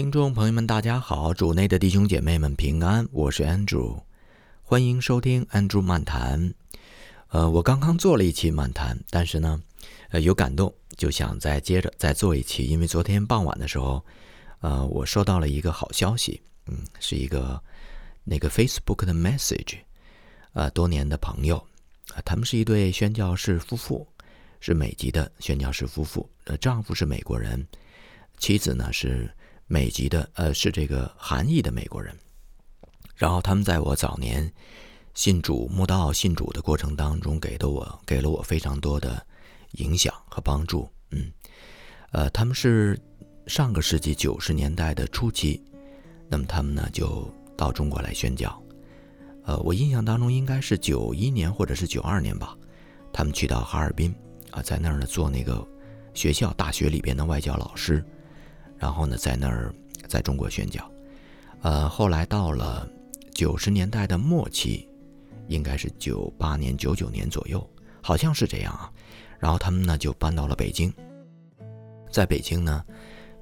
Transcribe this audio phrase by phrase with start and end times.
[0.00, 1.34] 听众朋友们，大家好！
[1.34, 4.00] 主内的弟兄姐妹们平安，我是 Andrew，
[4.62, 6.54] 欢迎收听 Andrew 漫谈。
[7.28, 9.62] 呃，我刚刚做了一期漫谈，但是呢，
[10.08, 12.64] 呃，有感动，就想再接着再做一期。
[12.64, 14.02] 因为昨天傍晚的时候，
[14.60, 17.62] 呃，我收到了一个好消息，嗯，是一个
[18.24, 19.76] 那个 Facebook 的 message，
[20.54, 21.58] 呃，多年的朋友，
[22.14, 24.08] 啊，他们是一对宣教士夫妇，
[24.60, 27.62] 是美籍的宣教士夫妇，呃，丈夫是美国人，
[28.38, 29.30] 妻子呢是
[29.70, 32.12] 美籍的，呃，是这个韩裔的美国人。
[33.14, 34.52] 然后他们在我早年。
[35.12, 39.26] 信主、慕道、信主的过程当中，给的我给了我非常多的
[39.72, 40.88] 影响和帮助。
[41.10, 41.30] 嗯，
[42.12, 42.98] 呃，他们是
[43.46, 45.62] 上个世纪九十年代的初期，
[46.28, 48.62] 那么他们呢就到中国来宣教。
[49.44, 52.56] 呃，我印象当中应该是九一年或者是九二年吧，
[53.12, 54.14] 他们去到哈尔滨
[54.52, 55.66] 啊，在那儿呢做那个
[56.14, 58.02] 学校大学里边的外教老师，
[58.80, 59.72] 然后呢在那儿
[60.08, 60.90] 在中国宣教。
[61.62, 62.88] 呃，后来到了
[63.32, 64.88] 九十年代的末期。
[65.48, 67.68] 应该是九八年、九九年左右，
[68.00, 68.88] 好像是这样啊。
[69.40, 70.94] 然后他们呢就搬到了北京，
[72.08, 72.84] 在北京呢，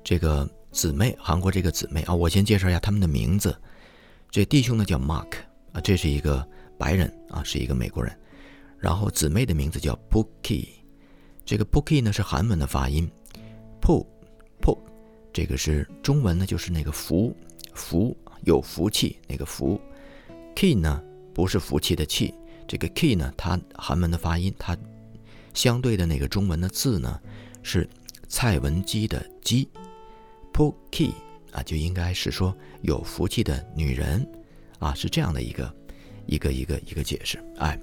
[0.03, 3.55] 这个姊妹，韩国这个姊妹啊，我先介绍一下他们的名字。
[4.30, 5.34] 这弟兄呢叫 Mark
[5.73, 8.19] 啊，这是一个白人啊，是一个美国人。
[8.78, 10.67] 然后姊妹的名字叫 Pookie，
[11.45, 13.06] 这个 Pookie 呢是韩文的发音
[13.83, 14.06] ，Po
[14.62, 14.78] Po，
[15.39, 17.33] 这个是中文呢就是那个福
[17.72, 19.80] 福有福气那个福
[20.56, 21.00] ，Key 呢。
[21.33, 22.34] 不是福气的气，
[22.67, 24.77] 这个 key 呢，它韩文的发音，它
[25.55, 27.20] 相对的那个中文的字呢，
[27.62, 27.89] 是
[28.28, 29.69] 蔡文姬的姬
[30.53, 31.12] ，po key
[31.52, 32.52] 啊，就应该是说
[32.83, 34.28] 有福气的女人
[34.80, 35.73] 啊，是这样的一个
[36.27, 37.39] 一个一个一个解释。
[37.58, 37.80] 哎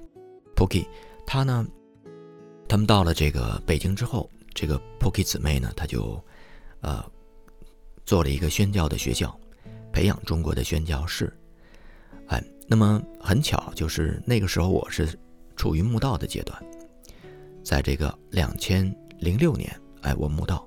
[0.54, 0.86] ，po key，
[1.26, 1.66] 她呢，
[2.68, 6.22] 他们到了这个北京之后，这个 po key 姊妹呢，她就
[6.82, 7.02] 呃
[8.06, 9.36] 做了一个宣教的学校，
[9.92, 11.36] 培养中国的宣教士。
[12.28, 15.08] 哎，那么很巧，就是那个时候我是
[15.56, 16.64] 处于墓道的阶段，
[17.64, 19.68] 在这个两千零六年，
[20.02, 20.66] 哎，我墓道，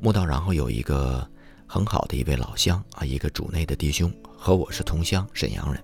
[0.00, 1.28] 墓道，然后有一个
[1.66, 5.82] 很好的一位老乡啊，一个主内的弟兄，和我是同乡，沈阳人，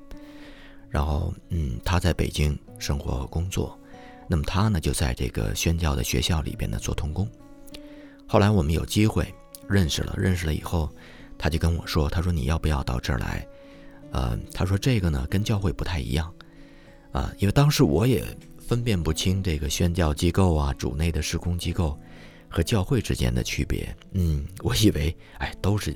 [0.89, 3.79] 然后嗯，他在北京生活和工作，
[4.27, 7.29] 那么他呢就在这个宣教的学校里边呢做童工，
[8.27, 9.35] 后来我们有机会
[9.69, 10.91] 认识了，认识了以后，
[11.37, 13.47] 他就跟我说，他说你要不要到这儿来？
[14.11, 16.33] 呃，他说这个呢跟教会不太一样，
[17.13, 18.25] 啊，因为当时我也
[18.59, 21.99] 分辨不清这个宣教机构啊、主内的施工机构
[22.49, 23.95] 和教会之间的区别。
[24.13, 25.95] 嗯，我以为哎都是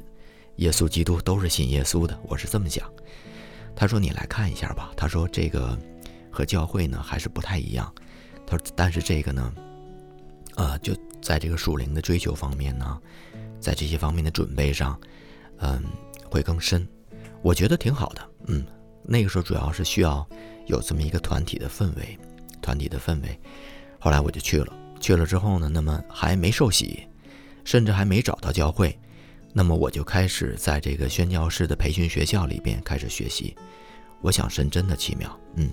[0.56, 2.86] 耶稣基督，都是信耶稣的，我是这么想。
[3.74, 4.92] 他说你来看一下吧。
[4.94, 5.78] 他说这个
[6.30, 7.90] 和教会呢还是不太一样。
[8.46, 9.54] 他说但是这个呢，
[10.56, 13.00] 呃，就在这个属灵的追求方面呢，
[13.62, 15.00] 在这些方面的准备上，
[15.60, 15.82] 嗯，
[16.28, 16.86] 会更深。
[17.40, 18.66] 我觉得挺好的，嗯，
[19.04, 20.28] 那个时候主要是需要
[20.66, 22.18] 有这么一个团体的氛围，
[22.60, 23.40] 团体的氛围。
[23.98, 27.06] 后来我就去了，去了之后呢，那么还没受洗，
[27.64, 28.98] 甚至还没找到教会，
[29.52, 33.56] 那么我就开始在这个宣教士的培训学校里边开始学习。
[34.20, 35.70] 我想神真的奇妙，嗯，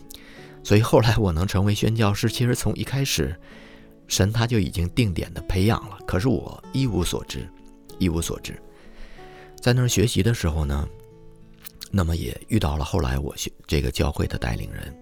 [0.63, 3.39] 所以后来我能成为宣教师，其实从一开始，
[4.07, 7.47] 神他就已经定点的培养了，可是我一无所知，
[7.99, 8.59] 一无所知。
[9.61, 10.87] 在那儿学习的时候呢。
[11.91, 14.95] 那么也遇到了后来我学这个教会的带领人，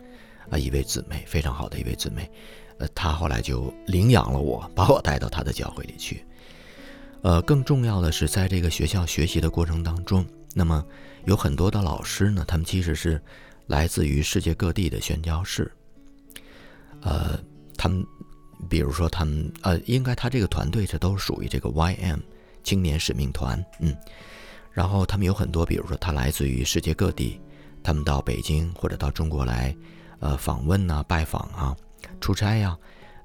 [0.50, 2.32] 啊，一位姊妹，非常好的一位姊妹，
[2.78, 6.24] 呃，她后来就领养了我，把我带到她的教会里去。
[7.24, 10.26] 呃，更重要的是，在这个学校学习的过程当中，
[10.56, 10.82] 那么
[11.26, 13.22] 有很多的老师呢，他们其实是
[13.66, 15.70] 来自于世界各地的宣教士。
[17.02, 17.38] 呃，
[17.76, 18.02] 他们，
[18.70, 22.20] 比如说他们，呃，应该他这个团队这都属于这个 YM
[22.68, 23.96] 青年使命团，嗯。
[24.74, 27.40] 然后他们有很多，比如说他来自于世界各地，
[27.82, 29.74] 他们到北京或者到中国来，
[30.20, 31.76] 呃，访问呐、拜访啊、
[32.20, 32.78] 出差呀，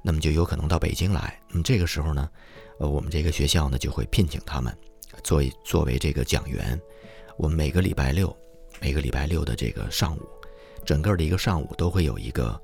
[0.02, 1.38] 那么就有可能到北京来。
[1.50, 2.30] 那么这个时候呢，
[2.78, 4.72] 呃，我们这个学校呢就会聘请他们，
[5.24, 6.80] 作为作为这个讲员。
[7.36, 8.34] 我们每个礼拜六，
[8.80, 10.22] 每个礼拜六的这个上午，
[10.86, 12.58] 整个的一个上午都会有一个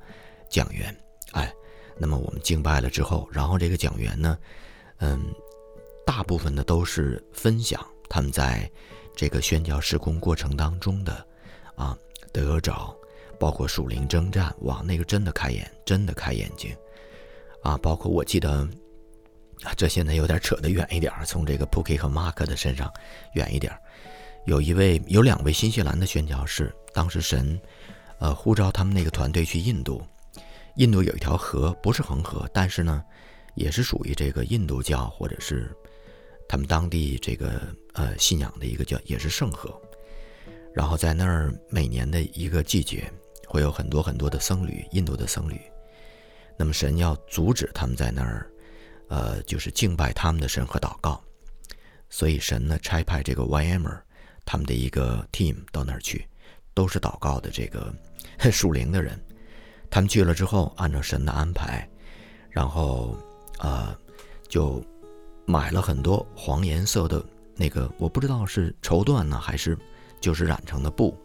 [0.48, 0.96] 讲员。
[1.32, 1.52] 哎，
[1.98, 4.38] 那么我们敬拜了之后，然后这个讲员呢，
[4.98, 5.20] 嗯，
[6.08, 7.86] 大部分的都是分享。
[8.08, 8.66] 他们在
[9.14, 11.12] 这个宣教施工过程当中的
[11.76, 11.94] 啊
[12.32, 12.96] 得着，
[13.38, 16.74] 包括属灵征战，哇，那个真的开眼，真的开眼睛
[17.62, 17.76] 啊！
[17.82, 18.66] 包括我记得，
[19.76, 22.90] 这现在有点扯得远一点儿从这个 Pookie 和 Mark 的身上
[23.34, 23.78] 远一点儿
[24.46, 27.60] 有一位，有两位新西兰的宣教士，当时神
[28.18, 30.02] 呃呼召他们那个团队去印度，
[30.76, 33.04] 印度有一条河，不是恒河，但是呢，
[33.56, 35.70] 也是属于这个印度教或者是。
[36.48, 37.60] 他们当地这个
[37.92, 39.78] 呃信仰的一个叫也是圣河，
[40.74, 43.12] 然后在那儿每年的一个季节
[43.46, 45.60] 会有很多很多的僧侣，印度的僧侣，
[46.56, 48.50] 那么神要阻止他们在那儿，
[49.08, 51.22] 呃，就是敬拜他们的神和祷告，
[52.08, 54.00] 所以神呢差派这个 YMer
[54.46, 56.26] 他们的一个 team 到那儿去，
[56.72, 57.94] 都是祷告的这个
[58.50, 59.22] 属灵的人，
[59.90, 61.86] 他们去了之后，按照神的安排，
[62.50, 63.14] 然后
[63.58, 63.94] 呃
[64.48, 64.82] 就。
[65.50, 67.24] 买了很多黄颜色的
[67.56, 69.74] 那个，我不知道是绸缎呢，还是
[70.20, 71.16] 就是染成的布。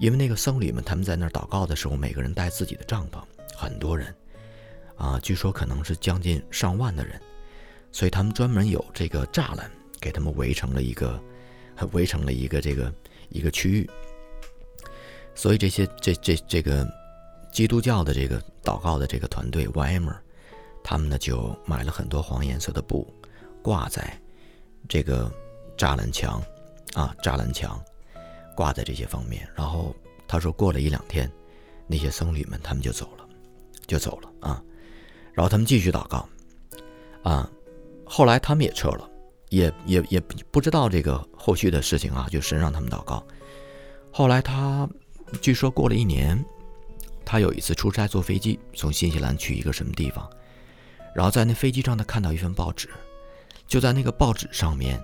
[0.00, 3.22] 因为那个僧侣们他们在那儿祷告的时候，每个人带自己的帐篷，
[3.56, 4.12] 很多人
[4.96, 7.20] 啊，据说可能是将近上万的人，
[7.92, 9.70] 所以他们专门有这个栅栏
[10.00, 11.22] 给他们围成了一个，
[11.92, 12.92] 围成了一个这个
[13.28, 13.88] 一个区域。
[15.36, 16.84] 所以这些这这这个
[17.52, 20.16] 基督教的这个祷告的这个团队 YMer，
[20.82, 23.14] 他们呢就买了很多黄颜色的布。
[23.68, 24.18] 挂在
[24.88, 25.30] 这个
[25.76, 26.42] 栅栏墙
[26.94, 27.78] 啊，栅栏墙
[28.56, 29.46] 挂在这些方面。
[29.54, 29.94] 然后
[30.26, 31.30] 他说，过了一两天，
[31.86, 33.28] 那些僧侣们他们就走了，
[33.86, 34.64] 就走了啊。
[35.34, 36.26] 然后他们继续祷告
[37.22, 37.46] 啊。
[38.06, 39.06] 后来他们也撤了，
[39.50, 40.18] 也也也
[40.50, 42.26] 不知道这个后续的事情啊。
[42.30, 43.22] 就神让他们祷告。
[44.10, 44.88] 后来他
[45.42, 46.42] 据说过了一年，
[47.22, 50.26] 他有一次出差坐飞机从新西兰去一个什么地方，
[51.14, 52.88] 然后在那飞机上他看到一份报纸。
[53.68, 54.98] 就在那个报纸上面，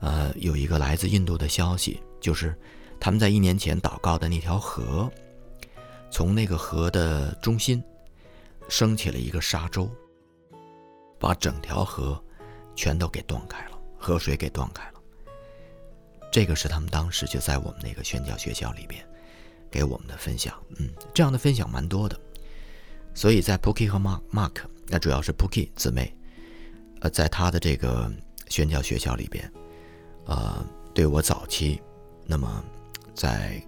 [0.00, 2.54] 呃，有一个来自印度的消息，就是
[3.00, 5.10] 他们在一年前祷告的那条河，
[6.10, 7.82] 从那个河的中心
[8.68, 9.90] 升起了一个沙洲，
[11.18, 12.22] 把整条河
[12.74, 14.92] 全都给断开了，河水给断开了。
[16.30, 19.02] 这个是他们当时就在我们那个宣教学校里边
[19.70, 22.20] 给我们的分享，嗯，这样的分享蛮多的。
[23.14, 24.56] 所以在 Pookie 和 Mark Mark，
[24.88, 26.14] 那主要是 Pookie 姊妹。
[27.10, 28.10] 在他的这个
[28.48, 29.52] 宣教学校里边，
[30.24, 30.64] 呃，
[30.94, 31.80] 对我早期，
[32.24, 32.64] 那么
[33.14, 33.62] 在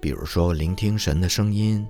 [0.00, 1.86] 比如说聆听神的声音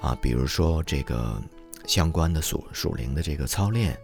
[0.00, 1.40] 啊，比如说这个
[1.86, 3.98] 相关的属属灵的这个操练，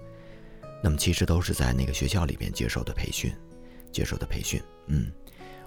[0.82, 3.32] 那么其实都是在那个学校里边接受的培训，
[3.92, 4.62] 接受的培训。
[4.86, 5.10] 嗯，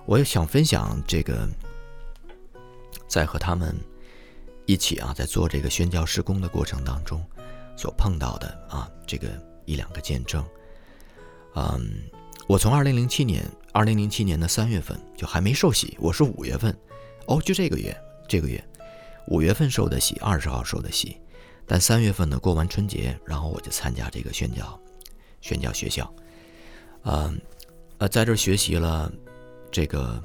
[0.05, 1.47] 我也想分享这个，
[3.07, 3.75] 在和他们
[4.65, 7.23] 一起啊，在做这个宣教施工的过程当中
[7.75, 9.48] 所碰到的啊，这个。
[9.69, 10.43] 一两个见证，
[11.53, 12.09] 嗯，
[12.47, 16.75] 我从二零零七年，二零零七年的三月份就还没受洗，我是五月份，
[17.27, 17.95] 哦，就这个月，
[18.27, 18.63] 这个月
[19.27, 21.21] 五月份受的洗，二十号受的洗，
[21.67, 24.79] 但三月份呢过完春节，然后我就参加这个宣教，
[25.39, 26.11] 宣教学校，
[27.03, 27.39] 嗯，
[27.99, 29.11] 呃，在这学习了，
[29.71, 30.19] 这个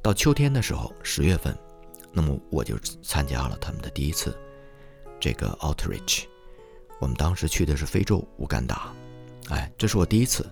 [0.00, 1.52] 到秋天的时候，十月份，
[2.12, 4.38] 那么我就参加了他们的第一次
[5.18, 6.26] 这个 outreach。
[7.00, 8.92] 我们当时去的是非洲乌干达，
[9.50, 10.44] 哎，这是我第一次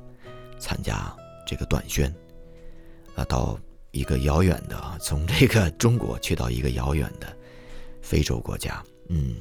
[0.59, 1.15] 参加
[1.47, 2.13] 这个短宣，
[3.17, 3.59] 啊，到
[3.91, 7.27] 一个遥远的啊，从这个中国去到一个遥远的
[8.01, 9.37] 非洲国家，嗯，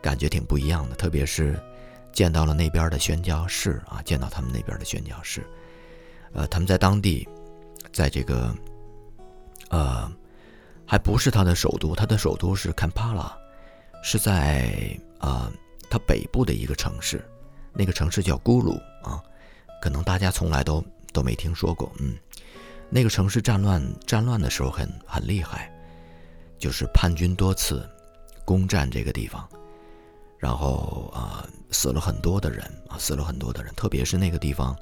[0.00, 0.96] 感觉挺不一样的。
[0.96, 1.60] 特别是
[2.12, 5.46] 见到了那边的宣教士啊，见到他们那边的宣教士，
[6.32, 7.28] 呃，他们在当地，
[7.92, 8.54] 在这个，
[9.68, 10.10] 呃，
[10.86, 13.36] 还不是他的首都，他的首都是坎帕拉，
[14.02, 15.52] 是在啊。
[15.92, 17.22] 它北部的一个城市，
[17.74, 19.22] 那个城市叫咕噜啊，
[19.82, 21.92] 可能大家从来都都没听说过。
[21.98, 22.16] 嗯，
[22.88, 25.70] 那个城市战乱战乱的时候很很厉害，
[26.58, 27.86] 就是叛军多次
[28.42, 29.46] 攻占这个地方，
[30.38, 34.74] 然后啊死了很多的人啊死了很多的人，特别是那个地方，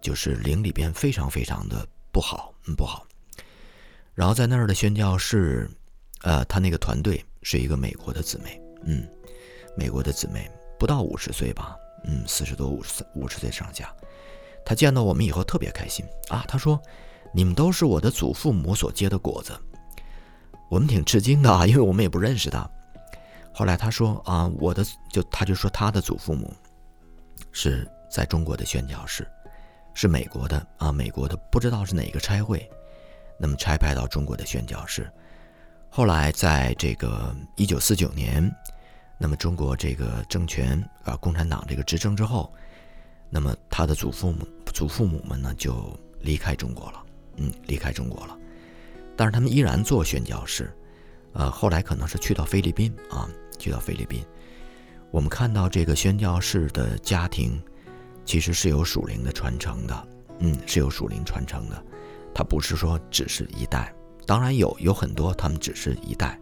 [0.00, 3.04] 就是灵里边非常非常的不好，嗯不好。
[4.14, 5.68] 然后在那儿的宣教士，
[6.22, 9.04] 呃，他那个团队是一个美国的姊妹，嗯。
[9.78, 13.94] 美国的姊妹不到五十岁吧，嗯，四十多五十五十岁上下。
[14.64, 16.82] 她见到我们以后特别开心啊，她说
[17.32, 19.56] ：“你们都是我的祖父母所结的果子。”
[20.68, 22.68] 我们挺吃惊的啊，因为我们也不认识她。
[23.54, 26.52] 后来她说：“啊，我的就她就说她的祖父母
[27.52, 29.24] 是在中国的宣教士，
[29.94, 32.68] 是美国的啊，美国的不知道是哪个差会，
[33.38, 35.08] 那么差派到中国的宣教士。
[35.88, 38.52] 后来在这个一九四九年。”
[39.18, 42.52] 那么中国这个政权啊，共产党这个执政之后，
[43.28, 47.04] 那么他的祖父母、祖父母们呢就离开中国了，
[47.36, 48.38] 嗯，离开中国了。
[49.16, 50.72] 但是他们依然做宣教士，
[51.32, 54.24] 呃，后来可能是去到菲律宾啊，去到菲律宾。
[55.10, 57.60] 我们看到这个宣教士的家庭，
[58.24, 60.08] 其实是有属灵的传承的，
[60.38, 61.84] 嗯，是有属灵传承的。
[62.32, 63.92] 他不是说只是一代，
[64.26, 66.38] 当然有有很多他们只是一代。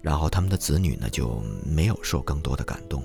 [0.00, 3.02] 然后他们的子女呢就没有受更多的感动，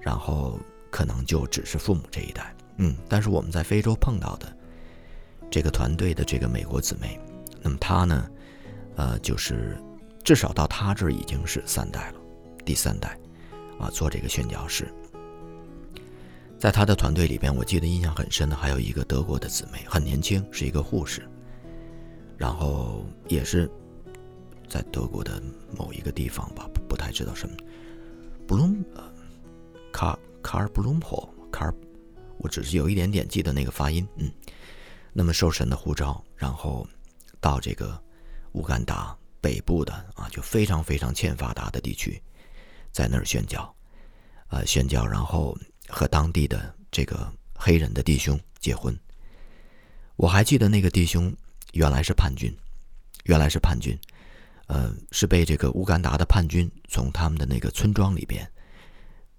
[0.00, 0.58] 然后
[0.90, 4.54] 可能就只是父母这一代，嗯，但是我们在非洲碰到的
[5.50, 7.18] 这个团队的这个美国姊妹，
[7.62, 8.28] 那么她呢，
[8.96, 9.76] 呃，就是
[10.22, 12.20] 至少到她这儿已经是三代了，
[12.64, 13.18] 第三代
[13.78, 14.92] 啊，做这个宣教士。
[16.58, 21.26] 在他的团队里边，我记得印象很深的还有一个德国的姊妹，很年轻，是一个护士，
[22.36, 23.66] 然后也是
[24.70, 25.42] 在德国的
[25.76, 27.56] 某一个地方吧，不太知道什么，
[28.46, 29.12] 布隆呃，
[29.92, 31.74] 卡卡尔布隆普卡尔，
[32.38, 34.30] 我只是有一点点记得那个发音，嗯，
[35.12, 36.86] 那么受神的呼召，然后
[37.40, 38.00] 到这个
[38.52, 42.22] 乌干达北部的啊，就非常非常欠发达的地区，
[42.92, 43.74] 在那儿宣教，
[44.48, 45.54] 呃，宣教，然后。
[45.92, 48.96] 和当地的这个黑人的弟兄结婚。
[50.14, 51.34] 我还记得那个弟兄
[51.72, 52.56] 原来是叛军，
[53.24, 53.98] 原来是叛军，
[54.70, 58.48] 呃，是被这个乌干达的叛军从他们的那个村庄里边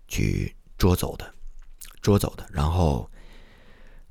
[0.09, 1.33] 去捉走的，
[2.01, 2.45] 捉走的。
[2.51, 3.09] 然后，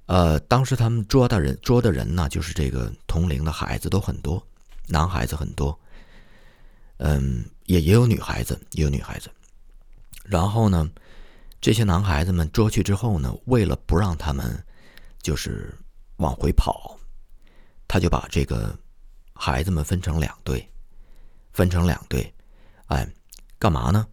[0.06, 4.42] 呃，当时他们捉的人捉的人呢，就是这个同龄的孩子都很多，
[4.88, 5.78] 男孩子很多，
[6.96, 9.30] 嗯，也也有女孩子，也有女孩子。
[10.24, 10.90] 然后呢？
[11.60, 14.64] 这些男孩子们捉去之后呢，为了不让他们
[15.20, 15.70] 就是
[16.16, 16.98] 往回跑，
[17.86, 18.74] 他就把这个
[19.34, 20.66] 孩子们分成两队，
[21.52, 22.32] 分成两队，
[22.86, 23.06] 哎，
[23.58, 24.06] 干嘛呢？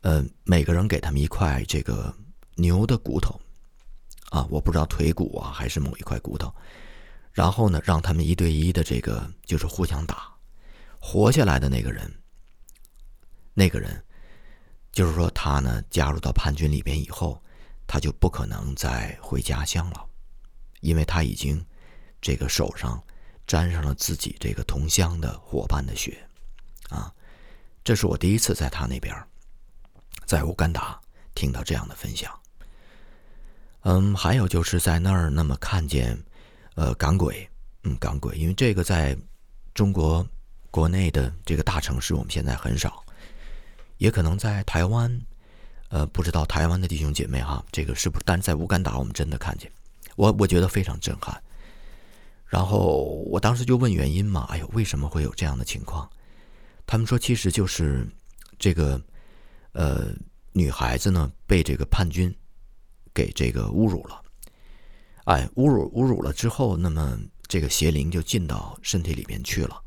[0.00, 2.14] 呃，每个人给他们一块这个
[2.54, 3.40] 牛的骨头，
[4.30, 6.54] 啊，我不知道腿骨啊还是某一块骨头，
[7.32, 10.32] 然后呢，让他们一对一的这个就是互相打，
[11.00, 12.12] 活下来的那个人，
[13.54, 14.02] 那个人。
[14.92, 17.38] 就是说，他呢加入到叛军里边以后，
[17.86, 20.02] 他就不可能再回家乡了，
[20.80, 21.62] 因为他已经
[22.18, 22.98] 这个手上
[23.46, 26.25] 沾上了自己这个同乡的伙伴的血，
[26.88, 27.12] 啊，
[27.84, 29.14] 这是我第一次在他那边，
[30.24, 30.98] 在乌干达
[31.34, 32.32] 听到这样的分享。
[33.82, 36.20] 嗯，还有就是在那儿那么看见，
[36.74, 37.48] 呃，港鬼，
[37.84, 39.16] 嗯，港鬼，因为这个在
[39.74, 40.26] 中国
[40.70, 43.02] 国内的这个大城市，我们现在很少。
[43.98, 45.20] 也可能在台湾，
[45.88, 48.24] 呃，不知道台湾的弟兄姐妹哈，这个是不是？
[48.26, 49.70] 但是在乌干达，我们真的看见，
[50.16, 51.40] 我我觉得非常震撼。
[52.44, 56.08] 然后我当时就问原因嘛，哎呦，为什么会有这样的情况？
[56.86, 58.06] 他们说，其实就是
[58.58, 59.00] 这个，
[59.72, 60.14] 呃，
[60.52, 62.34] 女孩子呢被这个叛军
[63.12, 64.22] 给这个侮辱了，
[65.24, 69.82] 哎，侮辱侮辱了之后，那么这个邪灵就进到身体里面去了，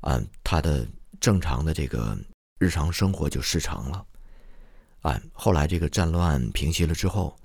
[0.00, 0.86] 嗯，她的
[1.20, 2.18] 正常的这个。
[2.58, 4.06] 日常生活就失常了，
[5.00, 7.36] 哎，后来这个战乱平息了之后，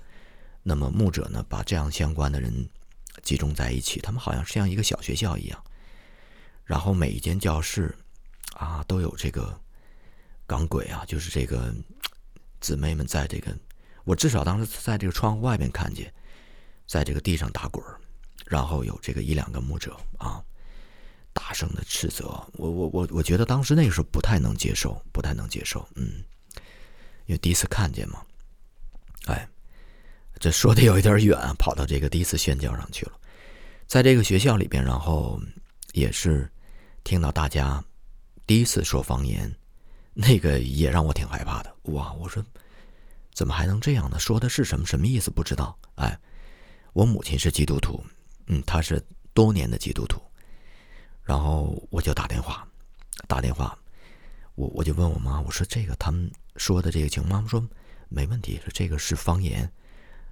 [0.62, 2.68] 那么牧者呢，把这样相关的人
[3.24, 5.60] 集中在一起，他们好像是像一个小学校一样，
[6.62, 7.92] 然后每一间教室
[8.58, 9.58] 啊都有这个
[10.46, 11.74] 港鬼啊，就是这个
[12.60, 13.56] 姊妹们在这个，
[14.04, 16.12] 我至少当时在这个窗户外面看见，
[16.86, 17.82] 在这个地上打滚
[18.44, 20.42] 然后有这个一两个牧者啊。
[21.34, 22.24] 大声的斥责
[22.54, 26.24] 我，我我我觉得当时那个时候不太能接受，不太能接受，嗯，
[27.26, 28.20] 因为第一次看见嘛，
[29.26, 29.48] 哎，
[30.40, 33.12] 这说的有一点远，跑到这个第一次宣教上去了，
[33.86, 35.40] 在这个学校里边，然后
[35.92, 36.50] 也是
[37.04, 37.84] 听到大家
[38.48, 39.54] 第一次说方言，
[40.14, 41.76] 那个也让我挺害怕的。
[41.92, 42.42] 哇，我说
[43.34, 44.18] 怎么还能这样呢？
[44.18, 44.86] 说的是什么？
[44.86, 45.30] 什么意思？
[45.30, 45.78] 不知道。
[45.96, 46.18] 哎，
[46.94, 48.02] 我母亲是基督徒，
[48.46, 50.18] 嗯，她是多年的基督徒。
[51.22, 52.66] 然后我就打电话，
[53.26, 53.78] 打电话，
[54.54, 57.62] 我我就问我妈，我说这个他们说的这个情况，妈妈说
[58.08, 59.70] 没问题，说这个是方言。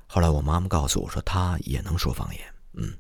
[0.07, 2.43] 后来我妈妈告诉我说，她也能说方言，
[2.73, 2.97] 嗯，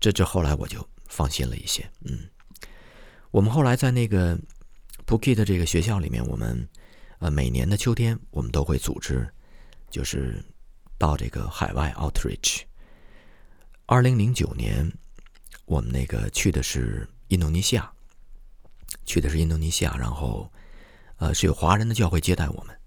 [0.00, 2.28] 这这后来我就放心了一些，嗯。
[3.34, 4.38] 我们后来在那个
[5.06, 6.68] p u k i 的这个学校里面，我们
[7.18, 9.28] 呃每年的秋天，我们都会组织，
[9.90, 10.40] 就是
[10.98, 12.60] 到这个海外 outreach。
[13.86, 14.88] 二零零九年。
[15.66, 17.90] 我们那个去的是印度尼西亚，
[19.06, 20.52] 去的是印度尼西亚，然后，
[21.16, 22.78] 呃，是有华人的教会接待我们。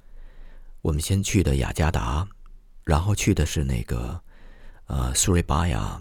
[0.81, 2.25] 我们先去的雅加达，
[2.83, 4.21] 然后去的是那个，
[4.85, 5.99] 呃，苏瑞巴雅，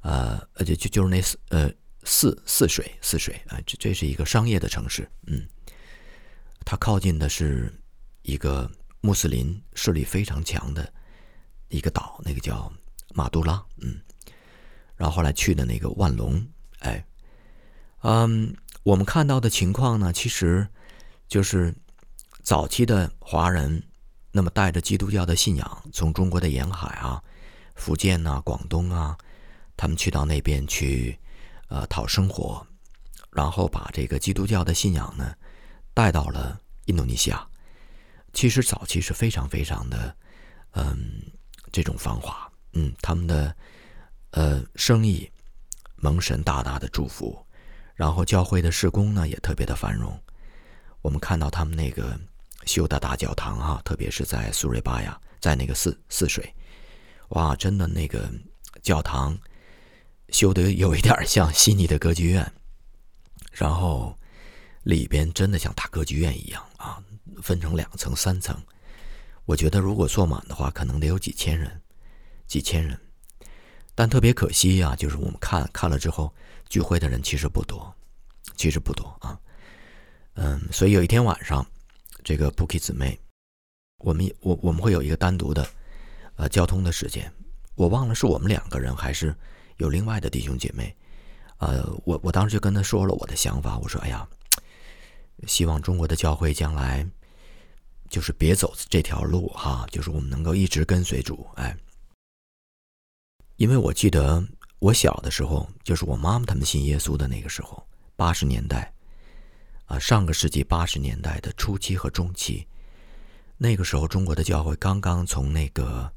[0.00, 1.22] 呃，呃，就就就是那
[1.56, 1.72] 呃
[2.06, 5.44] 泗泗水泗水啊，这这是一个商业的城市，嗯，
[6.64, 7.70] 它靠近的是
[8.22, 8.70] 一个
[9.00, 10.90] 穆斯林势力非常强的
[11.68, 12.72] 一个岛，那个叫
[13.12, 14.00] 马杜拉，嗯。
[14.94, 16.42] 然后后来去的那个万隆，
[16.78, 17.04] 哎，
[18.00, 20.66] 嗯，我们看到的情况呢，其实
[21.28, 21.74] 就是
[22.42, 23.82] 早期的华人，
[24.32, 27.22] 那么带着基督教的信仰，从中国的沿海啊、
[27.74, 29.18] 福建呐、广东啊，
[29.76, 31.18] 他们去到那边去，
[31.68, 32.66] 呃，讨生活，
[33.30, 35.34] 然后把这个基督教的信仰呢
[35.92, 37.46] 带到了印度尼西亚。
[38.32, 40.14] 其实早期是非常非常的，
[40.72, 41.22] 嗯，
[41.72, 43.56] 这种繁华，嗯，他们的
[44.30, 45.30] 呃生意
[45.96, 47.36] 蒙神大大的祝福，
[47.94, 50.20] 然后教会的施工呢也特别的繁荣。
[51.00, 52.18] 我们看到他们那个
[52.66, 56.54] 修的大教堂啊，特别是在苏瑞巴呀，在那个泗泗水，
[57.30, 58.30] 哇，真的那个
[58.82, 59.38] 教堂
[60.30, 62.52] 修的有一点像悉尼的歌剧院，
[63.52, 64.18] 然后
[64.82, 67.02] 里边真的像大歌剧院一样啊，
[67.42, 68.60] 分成两层、三层。
[69.44, 71.80] 我觉得如果坐满的话，可能得有几千人，
[72.46, 72.98] 几千人。
[73.94, 76.34] 但特别可惜呀，就是我们看看了之后，
[76.68, 77.94] 聚会的人其实不多，
[78.56, 79.38] 其实不多啊。
[80.34, 81.64] 嗯，所以有一天晚上，
[82.22, 83.18] 这个 b o o k i 姊妹，
[83.98, 85.66] 我们我我们会有一个单独的
[86.34, 87.32] 呃交通的时间。
[87.74, 89.34] 我忘了是我们两个人还是
[89.76, 90.94] 有另外的弟兄姐妹。
[91.58, 94.28] 呃，我我当时就跟他说了我的想法，我说：“哎呀，
[95.46, 97.06] 希望中国的教会将来。”
[98.08, 101.76] 就是别走这条路哈，就是我们能够一直跟随主，哎，
[103.56, 104.40] 因为我记得
[104.78, 108.94] 我小的时候，就是我妈妈他们信耶稣的那个时候，八十年代，
[109.86, 112.64] 啊，上个世纪八十年代的初期和中期，
[113.56, 116.08] 那个时候中国的教会刚刚从那个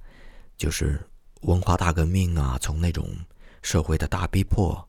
[0.57, 1.01] 就是
[1.41, 3.09] 文化大革命啊，从那种
[3.61, 4.87] 社会的大逼迫，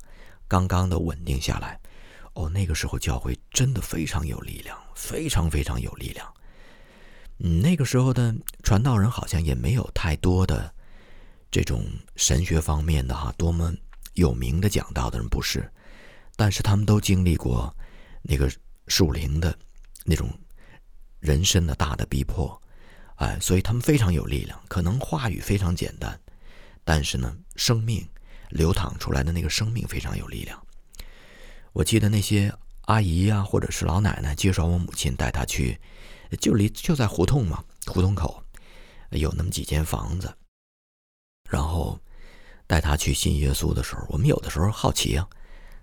[0.48, 1.78] 刚刚的稳定下来，
[2.34, 6.26] 哦，那个时候教会真的非常有力量，非常非常有力量。
[7.38, 10.72] 嗯，那个时候的传道人好像也没有太多的
[11.50, 11.84] 这种
[12.16, 13.72] 神学方面的哈，多么
[14.14, 15.70] 有名的讲道的人不是，
[16.36, 17.74] 但是他们都经历过
[18.22, 18.50] 那个
[18.88, 19.56] 树林的
[20.04, 20.30] 那种
[21.18, 22.60] 人生的大的逼迫，
[23.16, 24.60] 哎，所以他们非常有力量。
[24.68, 26.20] 可能话语非常简单，
[26.84, 28.06] 但是呢，生命
[28.50, 30.60] 流淌出来的那个生命非常有力量。
[31.72, 32.52] 我记得那些
[32.82, 35.80] 阿姨呀，或者是老奶奶介绍我母亲带她去。
[36.38, 38.40] 就离就在胡同嘛，胡同口
[39.10, 40.32] 有那么几间房子。
[41.50, 41.98] 然后
[42.68, 45.28] 带他去信耶稣的时候，我们有的时候好奇啊，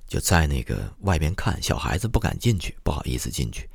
[0.08, 3.70] 就在那个外边看，小孩子不敢进去，不好意思进去。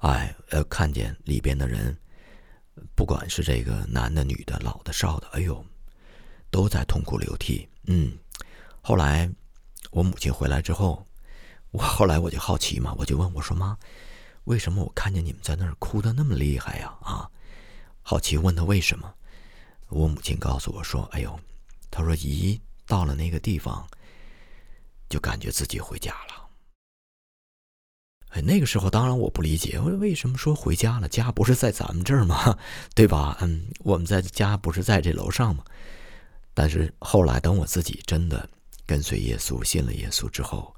[0.00, 1.96] 哎，呃，看见里边的人，
[2.94, 5.64] 不管是这个男的、女的、老的、少的，哎呦，
[6.50, 7.66] 都在痛哭流涕。
[7.90, 8.12] 嗯，
[8.82, 9.30] 后来
[9.90, 11.06] 我母亲回来之后，
[11.70, 13.76] 我后来我就好奇嘛，我就问我说：“妈。”
[14.44, 16.94] 为什么我看见你们在那儿哭的那么厉害呀？
[17.02, 17.28] 啊，
[18.02, 19.14] 好奇问他为什么。
[19.88, 21.38] 我母亲告诉我说：“哎呦，
[21.90, 23.86] 他说姨到了那个地方，
[25.08, 26.48] 就感觉自己回家了。”
[28.32, 31.08] 哎，那个时候当然我不理解，为什么说回家了？
[31.08, 32.58] 家不是在咱们这儿吗？
[32.94, 33.36] 对吧？
[33.40, 35.64] 嗯，我们在家不是在这楼上吗？
[36.60, 38.50] 但是后来等我自己真的
[38.84, 40.74] 跟随耶稣、信了耶稣之后，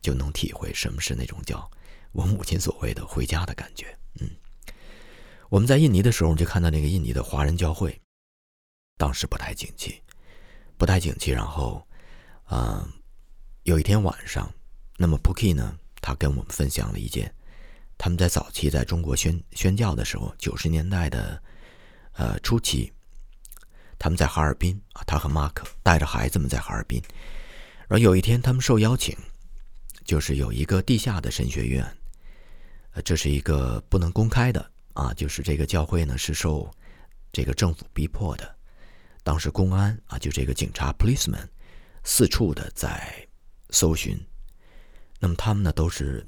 [0.00, 1.68] 就能体会什么是那种叫。
[2.12, 4.30] 我母亲所谓的回家的感觉，嗯，
[5.48, 8.00] 我们在印尼的时候就看到那个印尼的华人教会，
[8.96, 10.00] 当时不太景气，
[10.78, 11.32] 不太景气。
[11.32, 11.84] 然后，
[12.44, 12.88] 啊，
[13.64, 14.48] 有一天晚上，
[14.96, 17.34] 那么 Puki 呢，他跟我们分享了一件，
[17.98, 21.42] 他们在早期在中国宣宣教的时候，九十年代的，
[22.12, 22.92] 呃初期，
[24.04, 27.02] 他们在哈尔滨啊，他和马克带着孩子们在哈尔滨，
[27.88, 29.16] 然后有一天他们受邀请，
[30.04, 31.82] 就是有一个地下的神学院。
[32.90, 36.70] 呃，这是一个不能公开的啊，就是这个教会呢是受
[37.32, 38.54] 这个政府逼迫的。
[39.22, 41.48] 当时公安啊，就这个警察 （policeman）
[42.02, 43.26] 四处的在
[43.70, 44.22] 搜寻。
[45.18, 46.26] 那么他们呢都是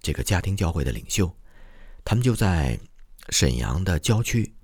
[0.00, 1.28] 这个家庭教会的领袖，
[2.04, 2.78] 他们就在
[3.30, 4.54] 沈阳的郊区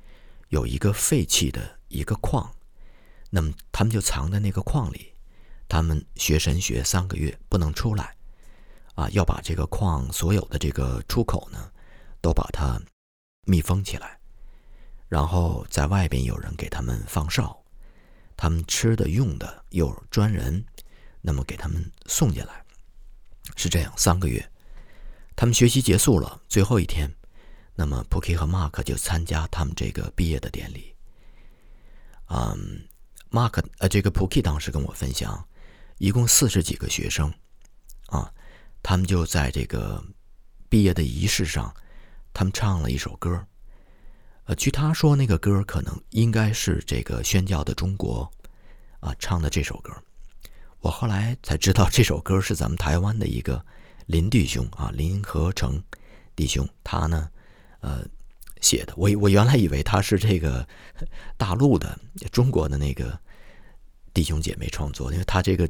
[0.50, 2.52] 有一个废弃的一个矿，
[3.30, 5.12] 那么他们就藏在那个矿里，
[5.68, 8.16] 他们学神学三个月不能出来。
[8.94, 11.72] 啊，要把这个矿所有的这个出口呢，
[12.20, 12.78] 都把它
[13.46, 14.18] 密封起来，
[15.08, 17.58] 然后在外边有人给他们放哨，
[18.36, 20.62] 他们吃的用的有专人，
[21.22, 22.62] 那么给他们送进来，
[23.56, 23.90] 是这样。
[23.96, 24.46] 三个月，
[25.34, 27.10] 他们学习结束了，最后一天，
[27.74, 30.94] 那么 Pookie 和 Mark 就参加他们这个毕业的典礼。
[32.34, 32.88] 嗯
[33.30, 35.46] ，Mark 呃，这个 Pookie 当时跟我分享，
[35.98, 37.30] 一共四十几个学生，
[38.06, 38.32] 啊。
[38.84, 40.02] 他们就在这个
[40.68, 41.72] 毕业的仪式上，
[42.34, 43.46] 他们唱了一首歌。
[44.46, 48.28] 呃，据他说，那个歌可能应该是这个宣教的中国
[48.98, 49.92] 啊唱的这首歌。
[50.80, 53.64] 我后来才知道，这首歌是咱们台湾的一个
[54.06, 55.80] 林弟兄啊，林和成
[56.34, 57.30] 弟兄他呢
[57.82, 58.04] 呃
[58.62, 58.94] 写的。
[58.96, 60.66] 我我原来以为他是这个
[61.36, 61.98] 大陆的
[62.30, 63.20] 中国的那个
[64.14, 65.68] 弟兄姐妹创作，因为他这个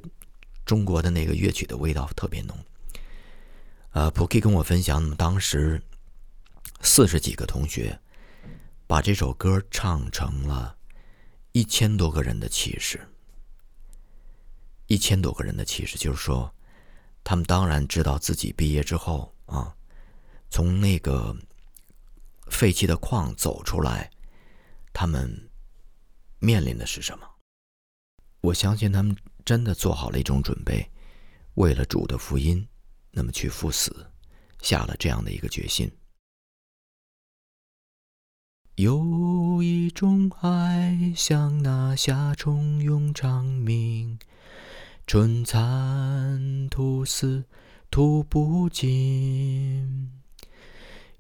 [0.64, 2.57] 中国的那个乐曲的味道特别浓。
[3.90, 5.83] 呃，普 K 跟我分享，当时
[6.81, 7.98] 四十几个同学
[8.87, 10.76] 把这首歌唱成了
[11.52, 13.07] 一千多个人的启示，
[14.87, 16.55] 一千多个人的气势，就是说，
[17.22, 19.74] 他们当然知道自己毕业之后啊，
[20.48, 21.37] 从那个
[22.53, 24.09] 废弃的矿走出来，
[24.93, 25.51] 他们
[26.38, 27.27] 面临的是什么？
[28.41, 30.88] 我相信他们真的做好了一种准备，
[31.55, 32.65] 为了主的福音，
[33.11, 34.07] 那么去赴死，
[34.61, 35.91] 下了这样的一个决心。
[38.77, 44.19] 有一种爱，像那夏虫永长鸣，
[45.07, 47.45] 春蚕吐丝
[47.91, 50.22] 吐不尽。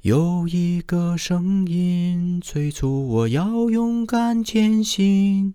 [0.02, 5.54] 有一个声音催促我要勇敢前行，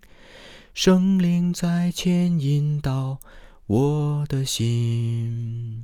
[0.74, 3.18] 圣灵在牵引导
[3.66, 5.84] 我的心。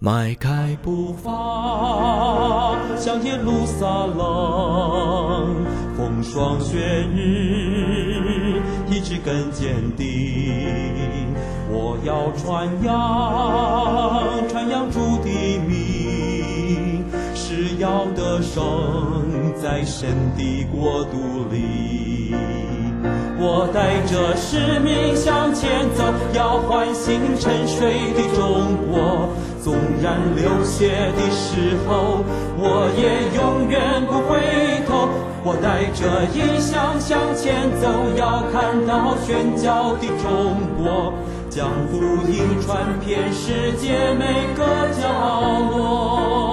[0.00, 5.64] 迈开步伐，向耶路撒冷。
[5.96, 11.32] 风霜雪日，意志更坚定。
[11.72, 15.28] 我要传扬，传扬主的
[15.68, 15.79] 名，
[17.60, 22.34] 只要得胜在神的国度里。
[23.38, 29.28] 我带着使命向前走，要唤醒沉睡的中国。
[29.62, 32.24] 纵然流血的时候，
[32.56, 34.40] 我也永远不回
[34.88, 35.10] 头。
[35.44, 41.12] 我带着异象向前走，要看到宣教的中国，
[41.50, 44.64] 将福音传遍世界每个
[44.98, 46.49] 角落。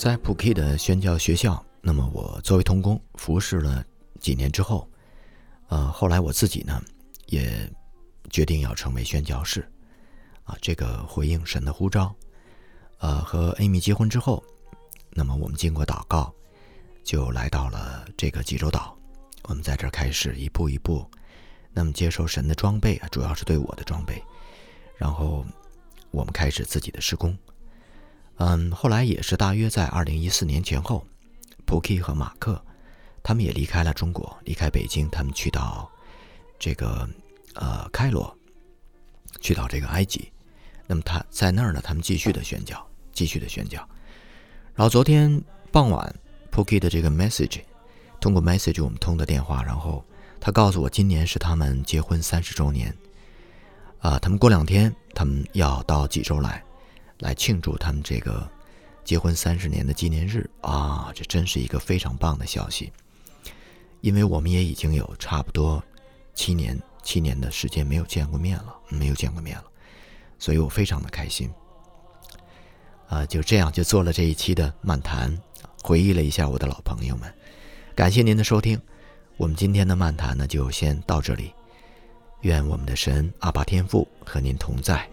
[0.00, 3.84] 在普 K 的宣教学校，那么我作为童工服侍了
[4.18, 4.88] 几年之后，
[5.68, 6.82] 呃，后来我自己呢，
[7.26, 7.70] 也
[8.30, 9.60] 决定要成为宣教士。
[10.44, 12.14] 啊，这个回应神的呼召，
[12.96, 14.42] 呃，和艾米结婚之后，
[15.10, 16.34] 那么我们经过祷告，
[17.04, 18.96] 就来到了这个济州岛。
[19.42, 21.06] 我们在这儿开始一步一步，
[21.74, 24.24] 那么接受神的装备啊，主要是对我的装备。
[24.96, 25.44] 然后
[26.10, 27.36] 我们开始自己的施工。
[28.42, 31.06] 嗯，后来也是大约在二零一四年前后，
[31.66, 32.58] 普 k 和马克
[33.22, 35.86] 他们也离开了中国，离开北京，他们去到
[36.58, 37.06] 这个
[37.54, 38.34] 呃开罗，
[39.42, 40.32] 去到这个埃及。
[40.86, 41.82] 那么他在那儿呢？
[41.84, 43.78] 他们继续的宣教，继续的宣教。
[44.74, 46.02] 然后昨天傍晚
[46.50, 47.60] p o k y 的这个 message，
[48.22, 50.02] 通过 message 我们通的电话，然后
[50.40, 52.96] 他告诉我，今年是他们结婚三十周年。
[53.98, 56.64] 啊，他们过两天他们要到济州来，
[57.20, 58.50] 来庆祝他们这个
[59.04, 61.10] 结婚三十年的纪念日啊！
[61.14, 62.92] 这真是一个非常棒的消息，
[64.00, 65.82] 因为我们也已经有差不多
[66.34, 69.64] 七年七年的时间没有见过面了，没有见过面了。
[70.38, 71.50] 所以我非常的开心，
[73.08, 75.36] 啊，就这样就做了这一期的漫谈，
[75.82, 77.32] 回忆了一下我的老朋友们，
[77.94, 78.80] 感谢您的收听，
[79.36, 81.52] 我们今天的漫谈呢就先到这里，
[82.42, 85.06] 愿我们的神阿爸天父和您同在。